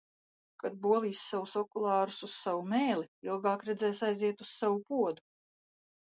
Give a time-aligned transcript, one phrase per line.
[0.61, 5.27] Kad bolīs savus okulārus uz savu mēli, ilgāk redzēs aiziet uz savu podu.